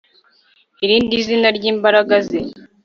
[0.83, 2.39] Irindi zina ryimbaraga ze